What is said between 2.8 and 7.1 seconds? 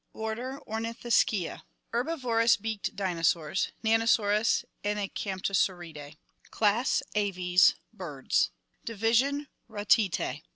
dinosaurs. Nanosaurus and the Camptosauridas. Class